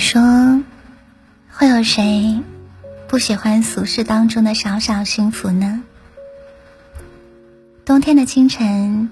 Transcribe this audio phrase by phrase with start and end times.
[0.00, 0.60] 说，
[1.50, 2.40] 会有谁
[3.06, 5.82] 不喜欢俗世当中的小小幸福呢？
[7.84, 9.10] 冬天的清晨，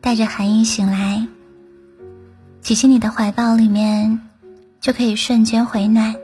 [0.00, 1.28] 带着寒意醒来，
[2.62, 4.20] 挤进你的怀抱里面，
[4.80, 6.16] 就可以瞬间回暖。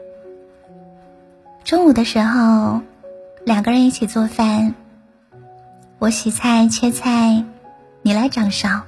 [1.65, 2.81] 中午的时候，
[3.45, 4.75] 两个人一起做饭，
[5.99, 7.45] 我洗菜切菜，
[8.03, 8.85] 你来掌勺，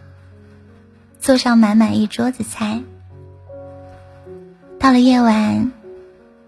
[1.20, 2.80] 做上满满一桌子菜。
[4.80, 5.72] 到了夜晚，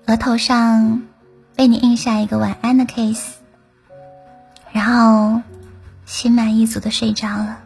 [0.07, 1.03] 额头上
[1.59, 3.35] 为你印下一个晚安的 kiss，
[4.73, 5.43] 然后
[6.07, 7.59] 心满意足的睡着了。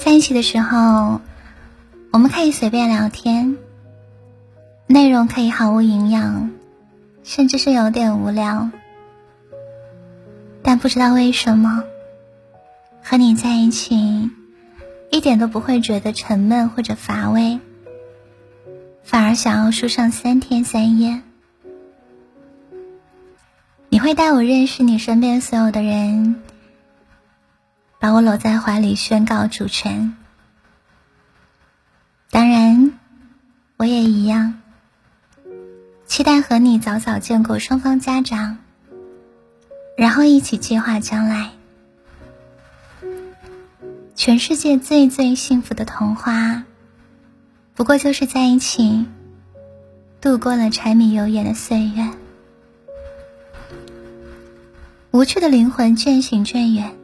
[0.00, 1.20] 在一起的时候，
[2.12, 3.58] 我们可以随便聊天，
[4.86, 6.50] 内容可以毫无营养，
[7.22, 8.70] 甚至是有点无聊，
[10.62, 11.84] 但不知道为什么，
[13.04, 14.30] 和你在一起。
[15.12, 17.60] 一点都不会觉得沉闷或者乏味，
[19.04, 21.20] 反而想要说上三天三夜。
[23.90, 26.42] 你会带我认识你身边所有的人，
[28.00, 30.16] 把我搂在怀里宣告主权。
[32.30, 32.98] 当然，
[33.76, 34.62] 我也一样，
[36.06, 38.56] 期待和你早早见过双方家长，
[39.94, 41.50] 然后一起计划将来。
[44.24, 46.62] 全世界最最幸福的童话，
[47.74, 49.04] 不过就是在一起
[50.20, 52.08] 度过了柴米油盐的岁月。
[55.10, 56.94] 无趣的灵魂渐行渐远，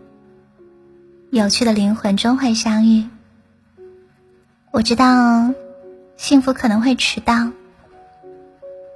[1.31, 3.09] 有趣的灵魂终会相遇。
[4.71, 5.53] 我知道
[6.17, 7.51] 幸福可能会迟到，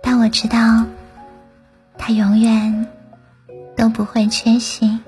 [0.00, 0.86] 但我知道
[1.98, 2.86] 它永远
[3.76, 5.00] 都不会缺席。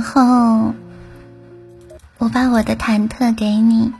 [0.00, 0.72] 然后，
[2.16, 3.92] 我把我的忐忑给你，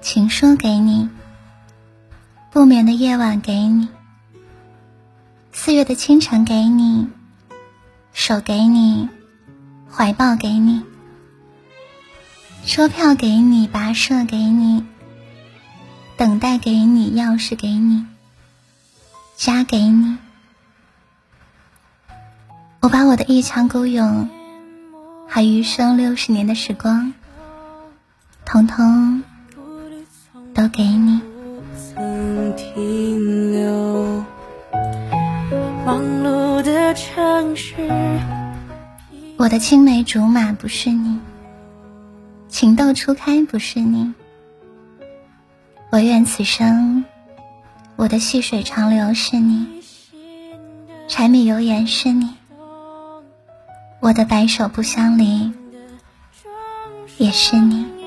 [0.00, 1.10] 情书给你，
[2.50, 3.88] 不眠的夜晚给你，
[5.52, 7.10] 四月的清晨给你，
[8.14, 9.10] 手给你，
[9.86, 10.82] 怀抱给你，
[12.64, 14.82] 车票给你，跋涉给你，
[16.16, 18.06] 等待给你，钥匙给你，
[19.36, 20.16] 家给你。
[22.80, 24.30] 我把我的一腔孤勇，
[25.30, 27.12] 还余生六十年的时光，
[28.44, 29.22] 统统
[30.54, 31.20] 都给你。
[35.84, 37.74] 忙碌的城市
[39.36, 41.20] 我的青梅竹马不是你，
[42.48, 44.12] 情窦初开不是你。
[45.90, 47.04] 我愿此生，
[47.96, 49.66] 我的细水长流是你，
[51.06, 52.34] 柴米油盐是你。
[54.00, 55.52] 我的白首不相离，
[57.18, 57.97] 也是你。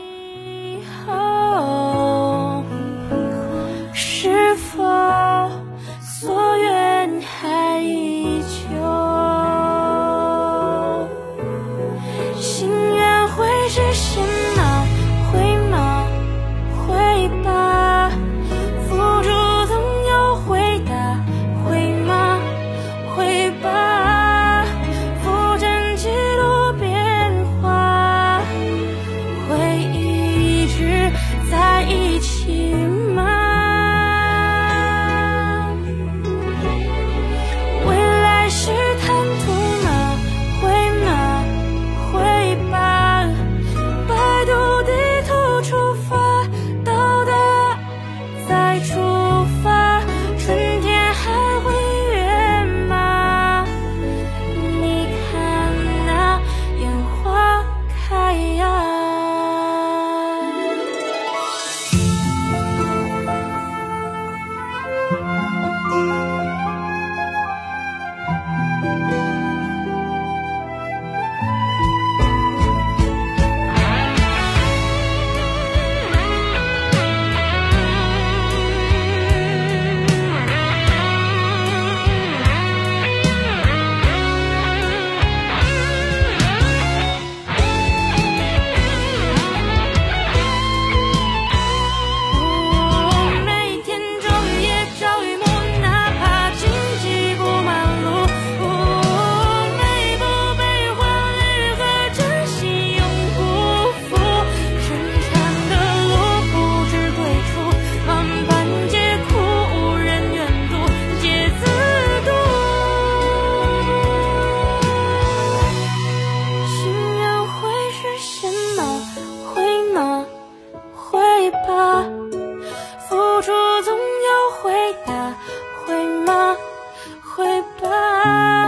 [128.32, 128.61] love.